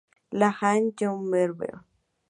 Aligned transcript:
La 0.31 0.49
Haye-Malherbe 0.59 1.69